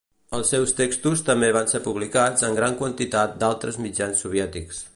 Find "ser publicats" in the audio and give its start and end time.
1.73-2.47